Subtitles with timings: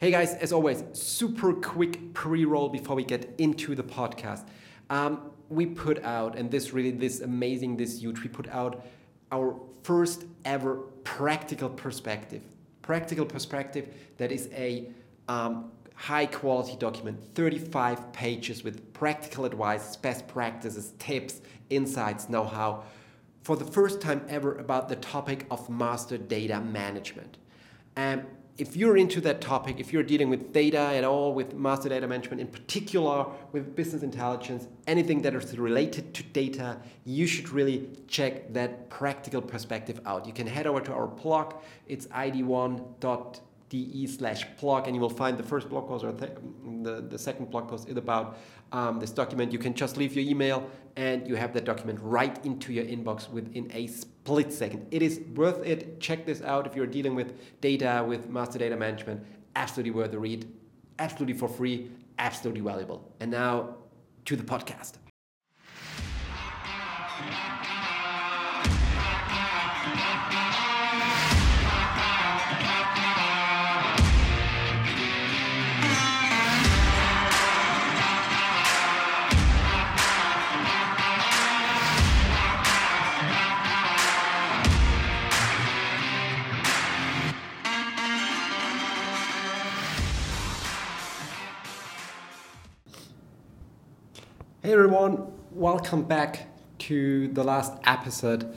[0.00, 4.44] Hey guys, as always, super quick pre-roll before we get into the podcast.
[4.90, 8.84] Um, we put out, and this really, this amazing, this huge, we put out
[9.30, 9.54] our
[9.84, 12.42] first ever practical perspective.
[12.82, 14.88] Practical perspective that is a
[15.28, 21.40] um, high quality document, 35 pages with practical advice, best practices, tips,
[21.70, 22.82] insights, know how,
[23.42, 27.36] for the first time ever about the topic of master data management.
[27.94, 28.26] And
[28.56, 32.06] if you're into that topic, if you're dealing with data at all, with master data
[32.06, 37.88] management, in particular with business intelligence, anything that is related to data, you should really
[38.06, 40.26] check that practical perspective out.
[40.26, 41.54] You can head over to our blog.
[41.88, 43.40] It's id1.com
[43.82, 47.50] de slash blog and you will find the first blog post or the, the second
[47.50, 48.38] blog post is about
[48.72, 49.52] um, this document.
[49.52, 53.28] You can just leave your email and you have that document right into your inbox
[53.30, 54.86] within a split second.
[54.90, 56.00] It is worth it.
[56.00, 59.24] Check this out if you're dealing with data, with master data management.
[59.56, 60.46] Absolutely worth the read.
[60.98, 61.90] Absolutely for free.
[62.18, 63.12] Absolutely valuable.
[63.20, 63.76] And now
[64.26, 65.03] to the podcast.
[94.64, 96.46] Hey everyone, welcome back
[96.78, 98.56] to the last episode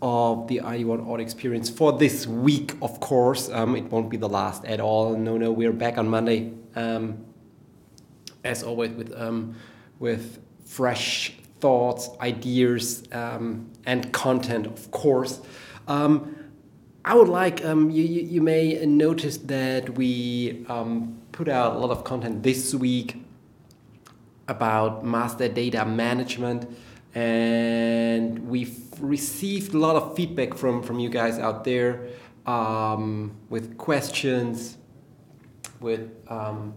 [0.00, 3.50] of the ID1 Audit Experience for this week, of course.
[3.50, 5.16] Um, it won't be the last at all.
[5.16, 7.24] No, no, we're back on Monday, um,
[8.44, 9.56] as always, with, um,
[9.98, 15.40] with fresh thoughts, ideas, um, and content, of course.
[15.88, 16.48] Um,
[17.04, 20.64] I would like, um, you, you, you, may notice that we
[21.32, 23.19] put out a lot of content this week
[24.50, 26.68] about master data management
[27.14, 32.08] and we've received a lot of feedback from from you guys out there
[32.46, 34.76] um, with questions
[35.80, 36.74] with um,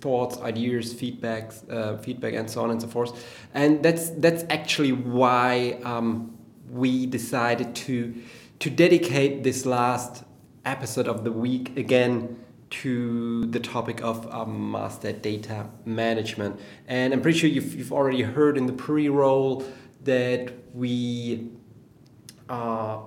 [0.00, 3.12] thoughts ideas feedbacks uh, feedback and so on and so forth.
[3.54, 6.36] And that's that's actually why um,
[6.70, 8.14] we decided to
[8.60, 10.24] to dedicate this last
[10.64, 12.38] episode of the week again
[12.70, 16.58] to the topic of um, master data management.
[16.86, 19.64] And I'm pretty sure you've, you've already heard in the pre roll
[20.04, 21.50] that we
[22.48, 23.00] uh,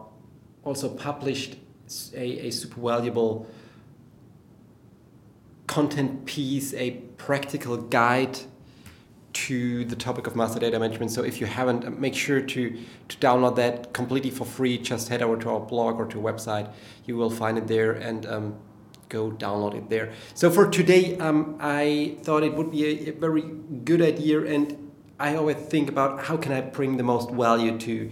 [0.63, 1.57] also published
[2.13, 3.47] a, a super valuable
[5.67, 8.37] content piece, a practical guide
[9.33, 11.09] to the topic of master data management.
[11.11, 14.77] So if you haven't, make sure to, to download that completely for free.
[14.77, 16.71] Just head over to our blog or to our website.
[17.05, 18.55] You will find it there and um,
[19.13, 20.11] go download it there.
[20.33, 23.43] So for today, um, I thought it would be a, a, very
[23.89, 28.09] good idea, and I always think about how can I bring the most value to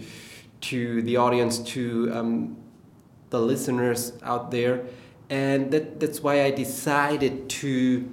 [0.70, 2.56] to the audience, to um,
[3.30, 4.84] the listeners out there,
[5.28, 8.08] and that, that's why I decided to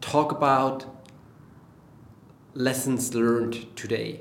[0.00, 0.86] talk about
[2.54, 4.20] lessons learned today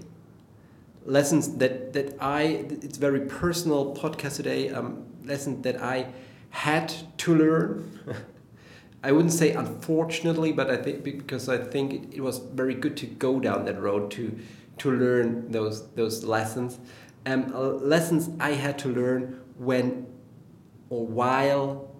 [1.06, 2.42] lessons that that I
[2.86, 6.08] it's very personal podcast today um, lessons that I
[6.54, 8.00] had to learn.
[9.04, 12.96] I wouldn't say unfortunately, but I think because I think it, it, was very good
[12.98, 14.40] to go down that road to
[14.78, 16.80] to learn those those lessons.
[17.26, 17.52] Um,
[17.84, 20.06] lessons I had to learn when
[20.90, 21.92] or while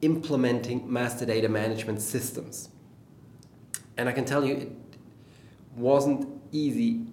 [0.00, 2.70] implementing master data management systems.
[3.98, 4.72] And I can tell you, it
[5.76, 7.06] wasn't easy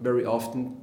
[0.00, 0.80] very often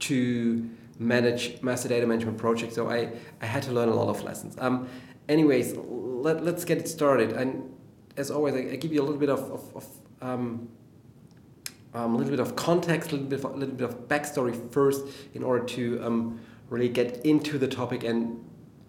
[0.00, 2.72] to manage master data management project.
[2.72, 3.10] So I,
[3.42, 4.56] I had to learn a lot of lessons.
[4.58, 4.88] Um,
[5.28, 7.32] anyways, let, let's get it started.
[7.32, 7.74] And
[8.16, 9.86] as always, I, I give you a little bit of, of, of
[10.22, 10.68] um,
[11.94, 14.72] um, a little bit of context, a little bit of, a little bit of backstory
[14.72, 16.40] first, in order to um,
[16.70, 18.42] really get into the topic and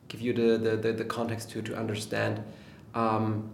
[0.08, 2.44] give you the, the, the, the context to, to understand
[2.96, 3.54] um,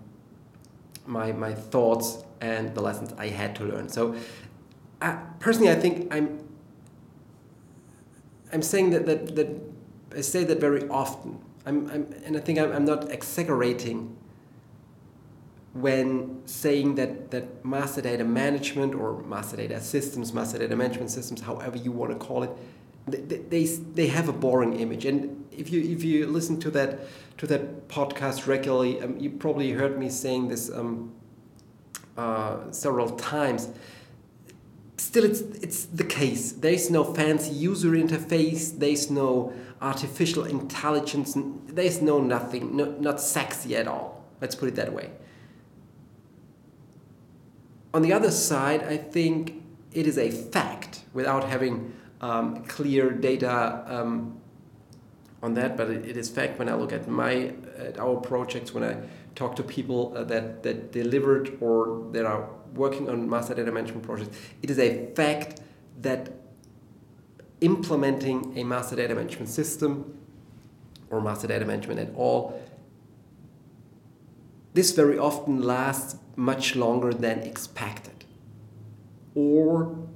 [1.06, 3.90] my, my thoughts and the lessons I had to learn.
[3.90, 4.16] So,
[5.02, 6.40] uh, personally, I think I'm
[8.54, 9.50] I'm saying that, that, that
[10.16, 11.40] I say that very often.
[11.66, 14.16] I'm, I'm, and I think I'm, I'm not exaggerating
[15.74, 21.42] when saying that, that master data management or master data systems, master data management systems,
[21.42, 22.52] however you want to call it,
[23.08, 25.06] they, they, they have a boring image.
[25.06, 27.00] And if you, if you listen to that,
[27.40, 31.12] to that podcast regularly, um, you probably heard me saying this um,
[32.18, 33.70] uh, several times
[34.98, 39.54] still it's it's the case there is no fancy user interface there is no
[39.84, 41.38] artificial intelligence.
[41.68, 44.24] There's no nothing, no, not sexy at all.
[44.42, 45.12] Let's put it that way.
[47.94, 49.62] On the other side, I think
[49.92, 54.40] it is a fact without having um, clear data um,
[55.44, 58.74] on that, but it, it is fact when I look at my at our projects,
[58.74, 58.96] when I
[59.36, 64.04] talk to people uh, that, that delivered or that are working on master data management
[64.04, 65.60] projects, it is a fact
[66.02, 66.32] that
[67.62, 70.18] implementing a master data management system
[71.10, 72.60] or master data management at all,
[74.74, 78.26] this very often lasts much longer than expected.
[79.36, 80.08] Or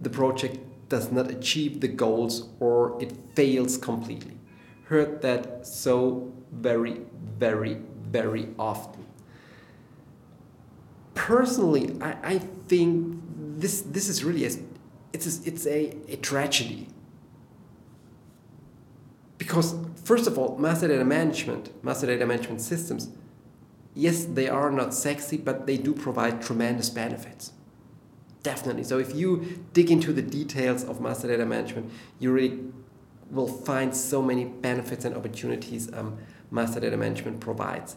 [0.00, 0.58] the project
[0.88, 4.37] does not achieve the goals or it fails completely.
[4.88, 7.02] Heard that so very,
[7.38, 9.04] very, very often.
[11.14, 13.20] Personally, I, I think
[13.58, 14.50] this, this is really a,
[15.12, 16.88] it's a, it's a, a tragedy.
[19.36, 19.74] Because,
[20.04, 23.10] first of all, master data management, master data management systems,
[23.94, 27.52] yes, they are not sexy, but they do provide tremendous benefits.
[28.42, 28.84] Definitely.
[28.84, 32.58] So if you dig into the details of master data management, you really
[33.30, 36.18] will find so many benefits and opportunities um,
[36.50, 37.96] master data management provides.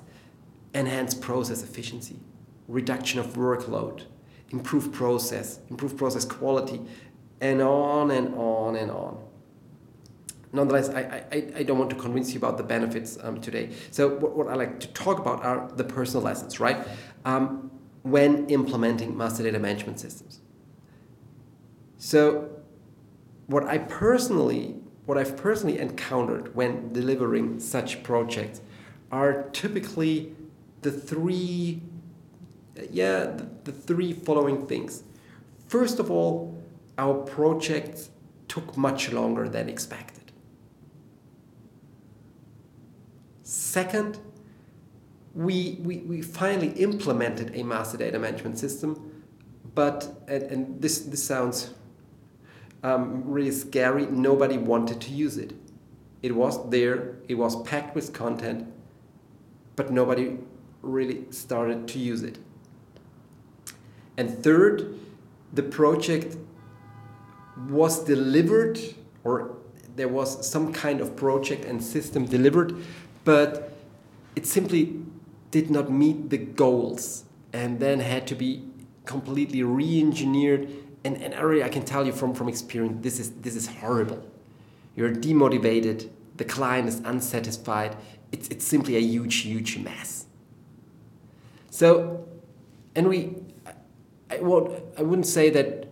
[0.74, 2.20] Enhanced process efficiency,
[2.68, 4.04] reduction of workload,
[4.50, 6.82] improved process, improved process quality,
[7.40, 9.18] and on and on and on.
[10.54, 13.70] Nonetheless, I, I, I don't want to convince you about the benefits um, today.
[13.90, 16.86] So what, what I like to talk about are the personal lessons, right?
[17.24, 17.72] Um,
[18.04, 20.42] when implementing master data management systems.
[21.98, 22.50] So
[23.48, 28.62] what I personally what I've personally encountered when delivering such projects
[29.12, 30.36] are typically
[30.82, 31.82] the three
[32.90, 35.04] yeah the, three following things.
[35.68, 36.58] First of all
[36.98, 38.10] our projects
[38.48, 40.32] took much longer than expected.
[43.44, 44.20] Second
[45.34, 49.12] we, we, we finally implemented a master data management system
[49.74, 51.74] but and, and this this sounds
[52.84, 54.06] um, really scary.
[54.08, 55.54] Nobody wanted to use it.
[56.22, 58.72] It was there, it was packed with content,
[59.76, 60.38] but nobody
[60.82, 62.38] really started to use it.
[64.18, 65.00] And third,
[65.54, 66.38] the project
[67.70, 68.80] was delivered,
[69.24, 69.58] or
[69.96, 72.76] there was some kind of project and system delivered,
[73.24, 73.74] but
[74.36, 75.02] it simply
[75.50, 78.64] did not meet the goals and then had to be
[79.06, 80.70] completely re engineered
[81.04, 84.24] and, and already I can tell you from, from experience, this is, this is horrible.
[84.96, 87.96] You're demotivated, the client is unsatisfied,
[88.32, 90.26] it's, it's simply a huge, huge mess.
[91.70, 92.28] So,
[92.96, 93.36] and we,
[94.30, 95.88] I, won't, I wouldn't say that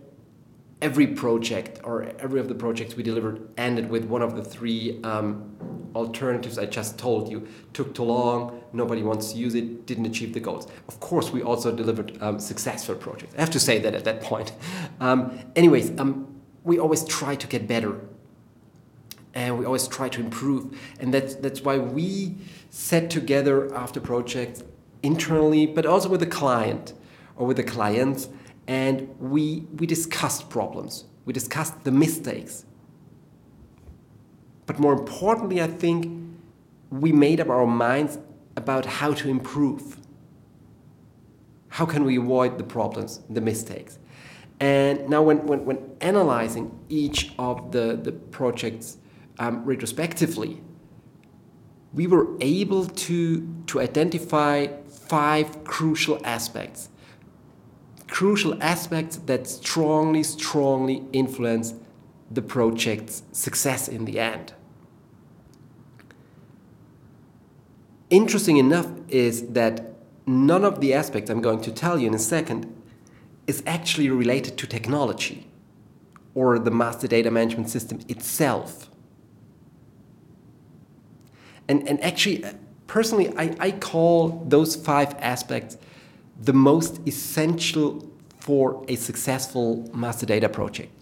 [0.82, 5.00] every project or every of the projects we delivered ended with one of the three
[5.04, 5.56] um,
[5.94, 7.46] alternatives I just told you.
[7.74, 10.66] Took too long, nobody wants to use it, didn't achieve the goals.
[10.88, 13.34] Of course, we also delivered um, successful projects.
[13.36, 14.52] I have to say that at that point.
[15.00, 18.00] Um, anyways, um, we always try to get better.
[19.32, 20.78] And we always try to improve.
[21.00, 22.36] And that's, that's why we
[22.68, 24.62] set together after projects
[25.02, 26.92] internally, but also with the client
[27.36, 28.28] or with the clients
[28.70, 32.64] and we, we discussed problems, we discussed the mistakes.
[34.64, 36.06] But more importantly, I think
[36.88, 38.20] we made up our minds
[38.56, 39.98] about how to improve.
[41.70, 43.98] How can we avoid the problems, the mistakes?
[44.60, 48.98] And now, when, when, when analyzing each of the, the projects
[49.40, 50.62] um, retrospectively,
[51.92, 54.68] we were able to, to identify
[55.08, 56.89] five crucial aspects
[58.10, 61.74] crucial aspects that strongly, strongly influence
[62.30, 64.52] the project's success in the end.
[68.10, 69.94] Interesting enough is that
[70.26, 72.66] none of the aspects I'm going to tell you in a second
[73.46, 75.46] is actually related to technology
[76.34, 78.90] or the master data management system itself.
[81.68, 82.52] And, and actually, uh,
[82.86, 85.76] personally, I, I call those five aspects
[86.40, 90.92] the most essential for a successful master data project.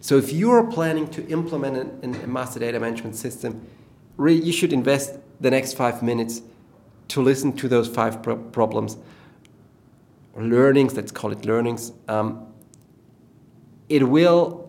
[0.00, 3.66] So if you are planning to implement a master data management system,
[4.18, 6.42] you should invest the next five minutes
[7.08, 8.98] to listen to those five pro problems
[10.36, 11.92] learnings, let's call it learnings.
[12.08, 12.46] Um,
[13.88, 14.64] it will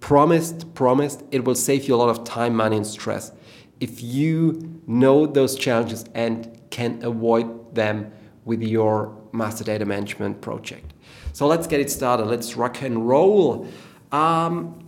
[0.00, 3.32] promised, promised, it will save you a lot of time, money, and stress
[3.80, 8.10] if you know those challenges and can avoid them
[8.44, 10.92] with your master data management project.
[11.32, 12.26] So let's get it started.
[12.26, 13.68] Let's rock and roll.
[14.12, 14.84] Um,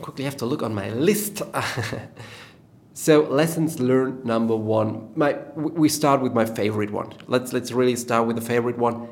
[0.00, 1.42] quickly have to look on my list.
[2.94, 5.10] so lessons learned number one.
[5.14, 7.12] My we start with my favorite one.
[7.26, 9.08] Let's let's really start with the favorite one.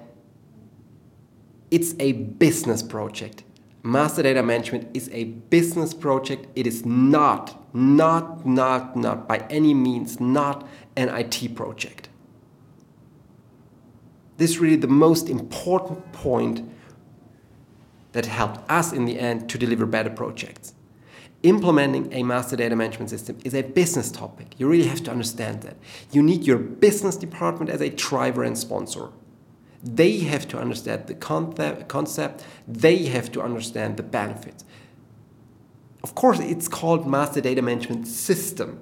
[1.71, 3.45] It's a business project.
[3.83, 6.47] Master data management is a business project.
[6.55, 12.09] It is not, not, not, not by any means not an IT project.
[14.37, 16.69] This is really the most important point
[18.13, 20.75] that helped us in the end to deliver better projects.
[21.43, 24.55] Implementing a master data management system is a business topic.
[24.59, 25.77] You really have to understand that.
[26.13, 29.09] You need your business department as a driver and sponsor.
[29.83, 34.65] They have to understand the concept, they have to understand the benefits.
[36.05, 38.81] Of course, it's called master data management system.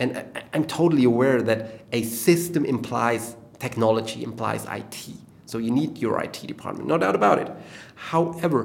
[0.00, 4.98] And I'm totally aware that a system implies technology, implies IT.
[5.46, 7.48] So you need your IT department, no doubt about it.
[7.94, 8.60] However,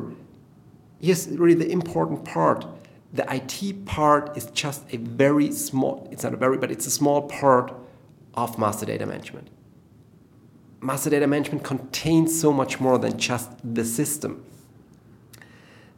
[0.99, 2.65] here's really the important part.
[3.13, 6.91] The IT part is just a very small, it's not a very, but it's a
[7.01, 7.71] small part
[8.33, 9.49] of master data management.
[10.81, 14.43] Master data management contains so much more than just the system.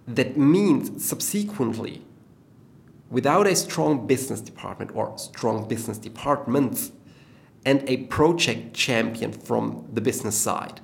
[0.07, 2.01] That means subsequently,
[3.09, 6.91] without a strong business department or strong business departments,
[7.65, 10.81] and a project champion from the business side.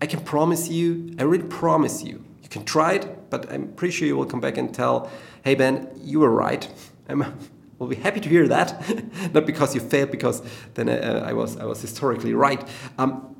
[0.00, 3.92] I can promise you, I really promise you, you can try it, but I'm pretty
[3.92, 5.10] sure you will come back and tell,
[5.44, 6.68] hey Ben, you were right.
[7.08, 7.24] I'm,
[7.78, 8.74] will be happy to hear that,
[9.34, 10.42] not because you failed, because
[10.74, 12.66] then uh, I, was, I was historically right.
[12.98, 13.36] Um,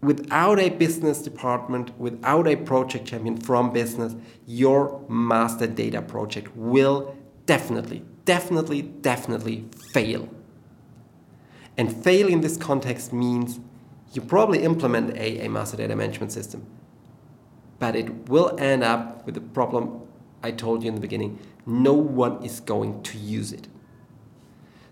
[0.00, 4.14] without a business department, without a project champion from business,
[4.46, 7.16] your master data project will
[7.46, 10.28] definitely, definitely, definitely fail.
[11.76, 13.60] And fail in this context means
[14.12, 16.64] you probably implement a, a master data management system,
[17.78, 20.02] but it will end up with the problem
[20.42, 21.38] I told you in the beginning.
[21.66, 23.66] No one is going to use it.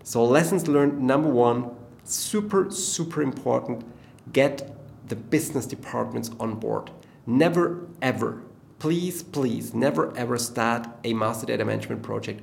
[0.03, 1.71] So, lessons learned number one,
[2.03, 3.85] super, super important
[4.33, 4.75] get
[5.07, 6.91] the business departments on board.
[7.25, 8.43] Never, ever,
[8.79, 12.41] please, please, never, ever start a master data management project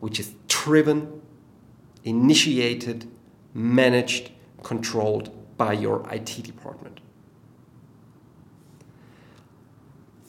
[0.00, 1.20] which is driven,
[2.04, 3.06] initiated,
[3.54, 4.30] managed,
[4.62, 7.00] controlled by your IT department.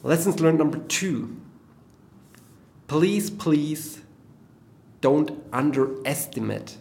[0.03, 1.37] Lessons learned number two.
[2.87, 4.01] Please, please
[4.99, 6.77] don't underestimate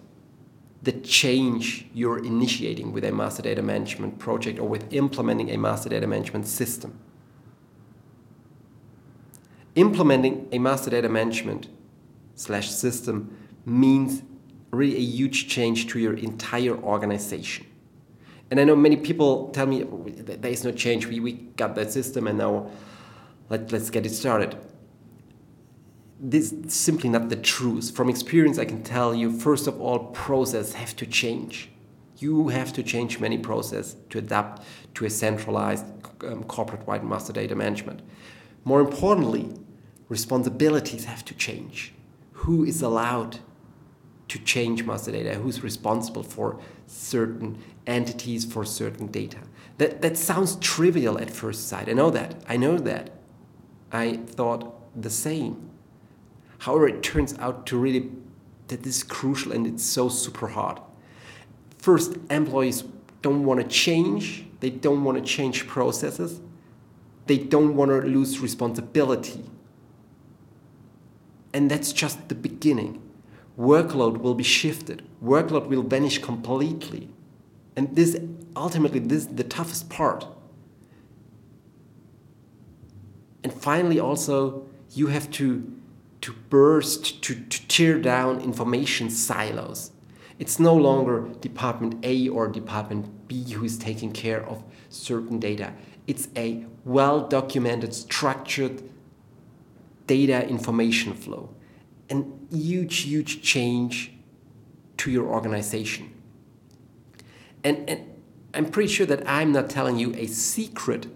[0.82, 5.90] the change you're initiating with a master data management project or with implementing a master
[5.90, 6.98] data management system.
[9.74, 11.68] Implementing a master data management
[12.34, 14.22] slash system means
[14.70, 17.66] really a huge change to your entire organization.
[18.50, 21.06] And I know many people tell me there is no change.
[21.06, 22.70] We, we got that system and now
[23.48, 24.56] let, let's get it started.
[26.18, 27.94] This is simply not the truth.
[27.94, 31.70] From experience, I can tell you, first of all, process have to change.
[32.18, 34.62] You have to change many processes to adapt
[34.96, 35.86] to a centralized
[36.24, 38.02] um, corporate-wide master data management.
[38.64, 39.48] More importantly,
[40.08, 41.94] responsibilities have to change.
[42.32, 43.38] Who is allowed
[44.30, 46.56] to change master data, who's responsible for
[46.86, 49.38] certain entities, for certain data.
[49.78, 51.88] That, that sounds trivial at first sight.
[51.88, 52.36] I know that.
[52.48, 53.10] I know that.
[53.90, 55.70] I thought the same.
[56.58, 58.08] However, it turns out to really
[58.68, 60.78] that this is crucial and it's so super hard.
[61.78, 62.84] First, employees
[63.22, 64.44] don't want to change.
[64.60, 66.40] They don't want to change processes.
[67.26, 69.42] They don't want to lose responsibility.
[71.52, 73.02] And that's just the beginning
[73.58, 77.08] workload will be shifted, workload will vanish completely.
[77.76, 78.16] And this
[78.56, 80.26] ultimately this is the toughest part.
[83.42, 85.76] And finally also you have to
[86.20, 89.92] to burst, to, to tear down information silos.
[90.38, 95.72] It's no longer Department A or Department B who is taking care of certain data.
[96.06, 98.82] It's a well documented, structured
[100.06, 101.54] data information flow
[102.10, 102.22] a
[102.54, 104.12] huge, huge change
[104.98, 106.12] to your organization.
[107.64, 108.06] And, and
[108.54, 111.06] I'm pretty sure that I'm not telling you a secret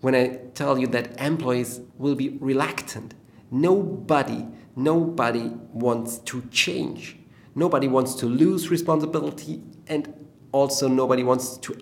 [0.00, 3.14] when I tell you that employees will be reluctant.
[3.50, 7.16] Nobody, nobody wants to change.
[7.54, 11.76] Nobody wants to lose responsibility, and also nobody wants to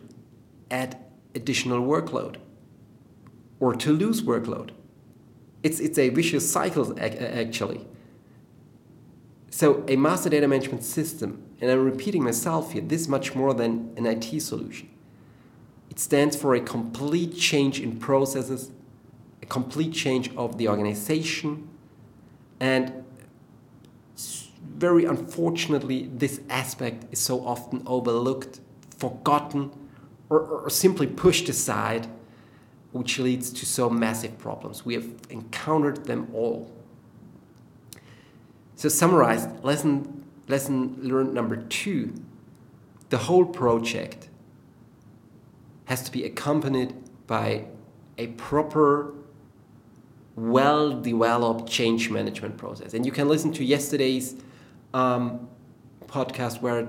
[0.70, 0.96] add
[1.34, 2.36] additional workload
[3.60, 4.70] or to lose workload.
[5.62, 7.86] It's, it's a vicious cycle, actually.
[9.54, 13.54] So a master data management system, and I'm repeating myself here, this is much more
[13.54, 14.90] than an IT solution.
[15.90, 18.72] It stands for a complete change in processes,
[19.42, 21.68] a complete change of the organization,
[22.58, 23.04] and
[24.76, 28.58] very unfortunately, this aspect is so often overlooked,
[28.98, 29.70] forgotten,
[30.30, 32.08] or, or simply pushed aside,
[32.90, 34.84] which leads to so massive problems.
[34.84, 36.72] We have encountered them all.
[38.76, 42.12] So, summarized, lesson, lesson learned number two
[43.10, 44.28] the whole project
[45.84, 46.94] has to be accompanied
[47.26, 47.64] by
[48.18, 49.14] a proper,
[50.34, 52.94] well developed change management process.
[52.94, 54.36] And you can listen to yesterday's
[54.92, 55.48] um,
[56.06, 56.86] podcast where I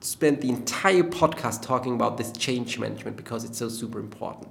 [0.00, 4.48] spent the entire podcast talking about this change management because it's so super important.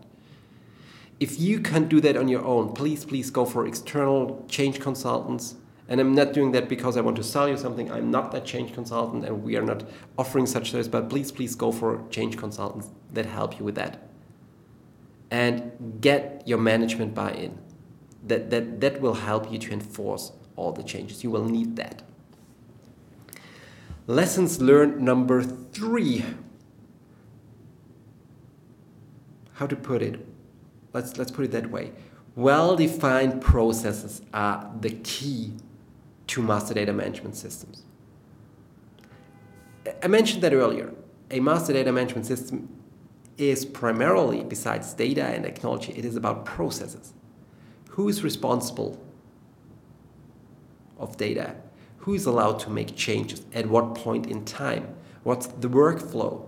[1.19, 5.55] If you can't do that on your own, please, please go for external change consultants.
[5.88, 7.92] And I'm not doing that because I want to sell you something.
[7.92, 9.84] I'm not that change consultant and we are not
[10.18, 14.01] offering such service, but please, please go for change consultants that help you with that
[15.30, 17.58] and get your management buy-in.
[18.25, 21.24] That, that, that will help you to enforce all the changes.
[21.24, 22.01] You will need that.
[24.08, 26.25] Lessons learned number three.
[29.54, 30.25] How to put it?
[30.94, 31.92] Let's, let's put it that way.
[32.36, 35.54] Well defined processes are the key
[36.27, 37.84] to master data management systems.
[40.03, 40.94] I mentioned that earlier.
[41.32, 42.70] A master data management system
[43.38, 47.13] is primarily, besides data and technology, it is about processes.
[47.89, 49.03] Who is responsible
[50.98, 51.55] of data?
[52.00, 53.41] Who is allowed to make changes?
[53.53, 54.96] At what point in time?
[55.24, 56.46] What's the workflow?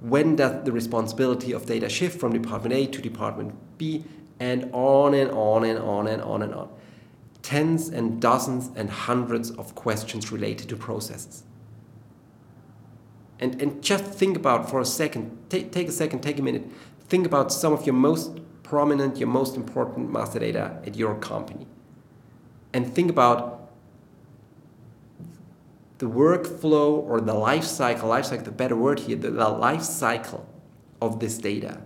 [0.00, 4.04] When does the responsibility of data shift from Department A to Department B?
[4.40, 6.68] And on and on and on and on and on.
[7.44, 11.44] Tens and dozens and hundreds of questions related to processes
[13.44, 16.64] and, and just think about for a second, take, take a second, take a minute,
[17.08, 21.66] think about some of your most prominent, your most important master data at your company.
[22.72, 23.70] And think about
[25.98, 29.82] the workflow or the life cycle, life cycle, the better word here, the, the life
[29.82, 30.48] cycle
[31.02, 31.82] of this data.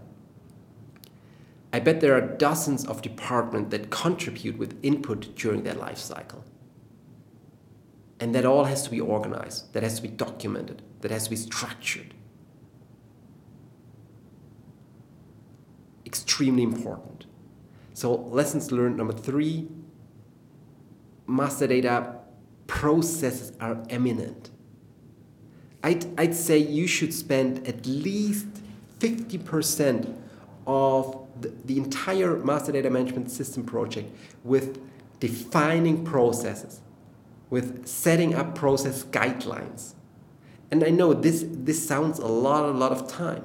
[1.73, 6.45] I bet there are dozens of departments that contribute with input during their life cycle.
[8.21, 11.31] And that all has to be organized, that has to be documented, that has to
[11.31, 12.15] be structured.
[16.05, 17.27] Extremely important.
[17.93, 19.69] So, lessons learned number three
[21.27, 22.15] master data
[22.67, 24.51] processes are eminent.
[25.83, 28.47] I'd, I'd say you should spend at least
[28.99, 30.17] 50%
[30.67, 34.81] of the, entire master data management system project with
[35.21, 36.81] defining processes
[37.51, 39.95] with setting up process guidelines.
[40.71, 43.45] And I know this, this sounds a lot, a lot of time.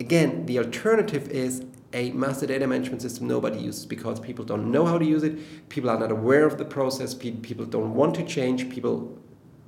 [0.00, 4.84] Again, the alternative is a master data management system nobody uses because people don't know
[4.84, 8.24] how to use it, people are not aware of the process, people don't want to
[8.24, 9.18] change, people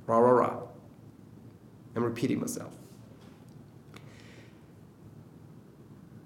[0.07, 0.61] rah rah rah.
[1.97, 2.78] I'm repeating myself.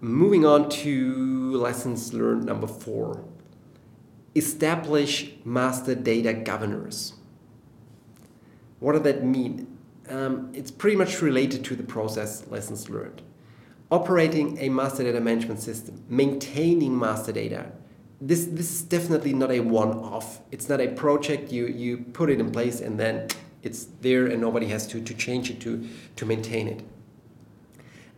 [0.04, 3.22] Moving on to lessons learned number four
[4.34, 7.12] establish master data governors.
[8.80, 9.78] What does that mean?
[10.08, 13.22] Um, it's pretty much related to the process lessons learned.
[13.92, 17.70] Operating a master data management system, maintaining master data,
[18.20, 20.40] this, this is definitely not a one-off.
[20.50, 23.28] It's not a project, you, you put it in place and then
[23.62, 26.82] it's there and nobody has to, to change it to, to maintain it.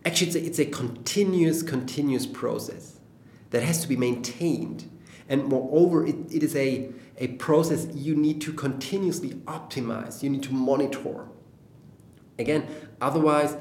[0.05, 2.99] Actually, it's a, it's a continuous, continuous process
[3.49, 4.89] that has to be maintained
[5.27, 10.43] and moreover, it, it is a, a process you need to continuously optimize, you need
[10.43, 11.25] to monitor.
[12.37, 12.67] Again,
[13.01, 13.55] otherwise,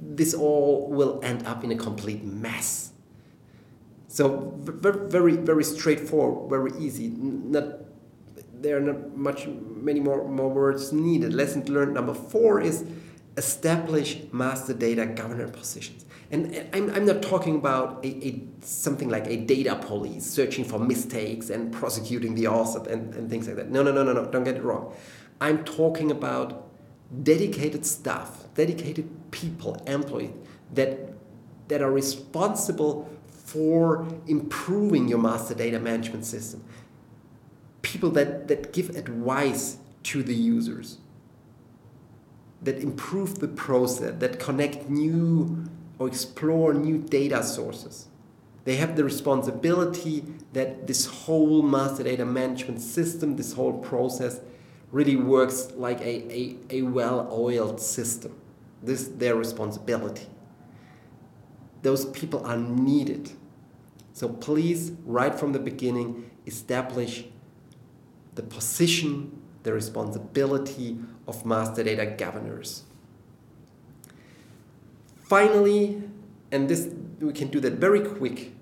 [0.00, 2.92] this all will end up in a complete mess.
[4.08, 7.08] So very, very straightforward, very easy.
[7.08, 7.64] Not,
[8.54, 11.34] there are not much, many more, more words needed.
[11.34, 12.84] Lesson learned number four is
[13.36, 16.04] establish master data governor positions.
[16.30, 20.78] And I'm, I'm not talking about a, a, something like a data police searching for
[20.78, 23.70] mistakes and prosecuting the author and, and things like that.
[23.70, 24.94] No, no, no, no, no, don't get it wrong.
[25.40, 26.68] I'm talking about
[27.22, 30.32] dedicated staff, dedicated people, employees
[30.72, 31.12] that,
[31.68, 36.64] that are responsible for improving your master data management system.
[37.82, 40.98] People that, that give advice to the users,
[42.64, 45.64] that improve the process, that connect new
[45.98, 48.08] or explore new data sources.
[48.64, 50.24] They have the responsibility
[50.54, 54.40] that this whole master data management system, this whole process,
[54.90, 58.34] really works like a, a, a well oiled system.
[58.82, 60.26] This is their responsibility.
[61.84, 63.30] those people are needed.
[64.14, 67.24] So please, right from the beginning, establish
[68.34, 72.84] the position, the responsibility of master data governors.
[75.16, 76.02] Finally,
[76.52, 78.52] and this we can do that very quick.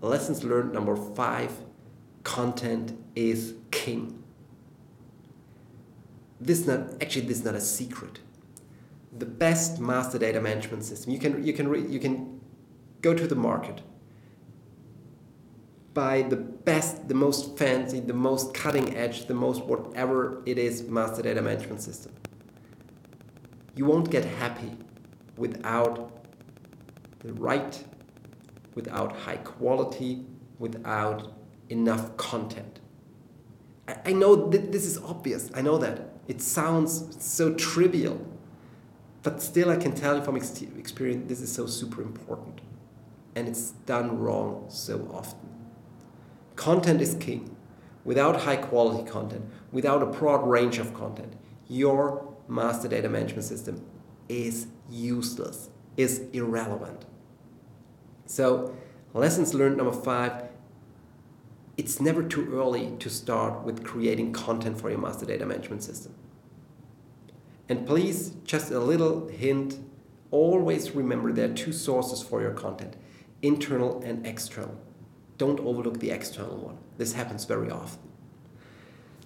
[0.00, 1.52] Lessons learned number five
[2.22, 4.22] content is king.
[6.40, 8.20] This is not actually this is not a secret.
[9.16, 12.40] The best master data management system you can you can you can
[13.02, 13.82] go to the market
[15.94, 20.82] buy the best, the most fancy, the most cutting edge, the most whatever it is
[20.82, 22.12] master data management system.
[23.76, 24.72] You won't get happy
[25.36, 26.10] without
[27.20, 27.82] the right,
[28.74, 30.26] without high quality,
[30.58, 31.32] without
[31.68, 32.80] enough content.
[33.88, 36.10] I, I know th- this is obvious, I know that.
[36.26, 38.20] It sounds so trivial,
[39.22, 42.60] but still, I can tell you from ex- experience this is so super important.
[43.34, 45.53] And it's done wrong so often.
[46.64, 47.54] Content is king.
[48.06, 51.34] Without high quality content, without a broad range of content,
[51.68, 53.84] your master data management system
[54.30, 57.04] is useless, is irrelevant.
[58.24, 58.74] So,
[59.12, 60.44] lessons learned number five
[61.76, 66.14] it's never too early to start with creating content for your master data management system.
[67.68, 69.80] And please, just a little hint
[70.30, 72.96] always remember there are two sources for your content
[73.42, 74.80] internal and external.
[75.38, 76.78] Don't overlook the external one.
[76.96, 78.00] This happens very often.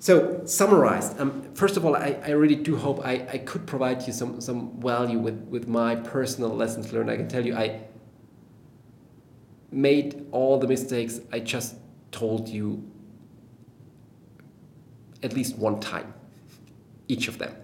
[0.01, 4.07] So, summarized, um, first of all, I, I really do hope I, I could provide
[4.07, 7.11] you some, some value with, with my personal lessons learned.
[7.11, 7.81] I can tell you I
[9.73, 11.75] made all the mistakes I just
[12.13, 12.89] told you
[15.23, 16.15] at least one time,
[17.09, 17.55] each of them.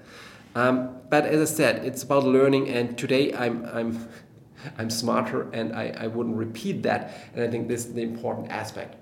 [0.57, 4.09] Um, but as I said, it's about learning, and today I'm, I'm
[4.79, 7.15] I'm smarter and I, I wouldn't repeat that.
[7.35, 8.97] And I think this is the important aspect.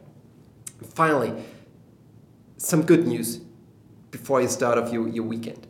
[0.95, 1.33] Finally,
[2.57, 3.41] some good news
[4.11, 5.67] before you start off your, your weekend.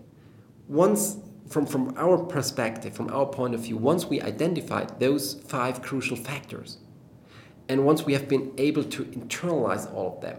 [0.68, 1.16] Once,
[1.48, 6.16] from, from our perspective, from our point of view, once we identified those five crucial
[6.16, 6.78] factors,
[7.68, 10.38] and once we have been able to internalize all of them,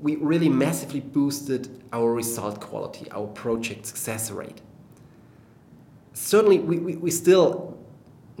[0.00, 4.60] we really massively boosted our result quality, our project success rate.
[6.12, 7.78] Certainly, we, we, we still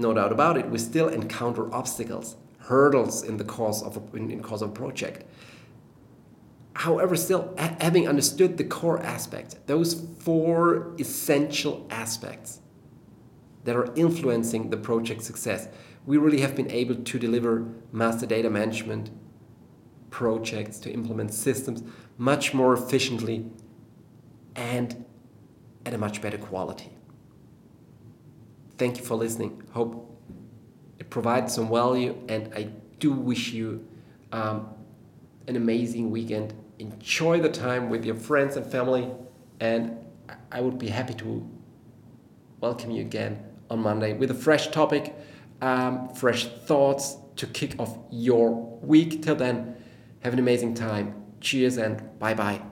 [0.00, 4.30] no doubt about it, we still encounter obstacles, hurdles in the course of a, in,
[4.30, 5.24] in course of a project.
[6.74, 12.60] However, still having understood the core aspect, those four essential aspects
[13.64, 15.68] that are influencing the project success,
[16.06, 19.10] we really have been able to deliver master data management
[20.10, 21.82] projects, to implement systems
[22.16, 23.46] much more efficiently
[24.56, 25.04] and
[25.84, 26.90] at a much better quality.
[28.80, 29.62] Thank you for listening.
[29.72, 30.10] Hope
[30.98, 33.86] it provides some value, and I do wish you
[34.32, 34.68] um,
[35.46, 36.54] an amazing weekend.
[36.78, 39.06] Enjoy the time with your friends and family,
[39.60, 39.98] and
[40.50, 41.46] I would be happy to
[42.62, 45.14] welcome you again on Monday with a fresh topic,
[45.60, 49.22] um, fresh thoughts to kick off your week.
[49.22, 49.76] Till then,
[50.20, 51.22] have an amazing time.
[51.42, 52.62] Cheers and bye bye.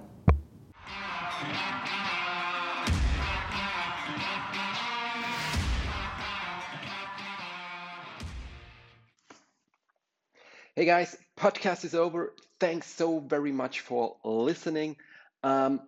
[10.88, 12.33] Guys, podcast is over.
[12.61, 14.96] Thanks so very much for listening.
[15.42, 15.83] Um,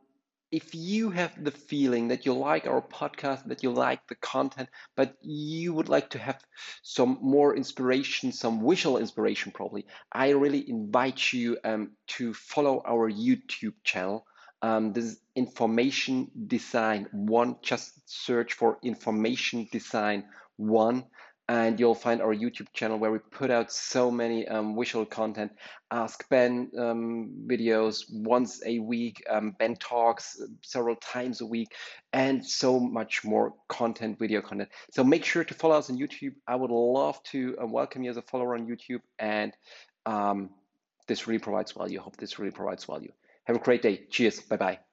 [0.52, 4.68] if you have the feeling that you like our podcast, that you like the content,
[4.96, 6.38] but you would like to have
[6.82, 13.10] some more inspiration, some visual inspiration, probably, I really invite you um, to follow our
[13.10, 14.26] YouTube channel.
[14.60, 17.56] Um, this is Information Design One.
[17.62, 20.24] Just search for Information Design
[20.58, 21.06] One
[21.50, 25.50] and you'll find our YouTube channel where we put out so many um, visual content.
[25.90, 31.74] Ask Ben um, videos once a week, um, Ben talks several times a week,
[32.12, 34.68] and so much more content, video content.
[34.92, 36.34] So make sure to follow us on YouTube.
[36.46, 39.52] I would love to uh, welcome you as a follower on YouTube, and
[40.06, 40.50] um,
[41.08, 41.98] this really provides value.
[41.98, 43.10] Hope this really provides value.
[43.42, 44.06] Have a great day.
[44.08, 44.38] Cheers.
[44.42, 44.89] Bye bye.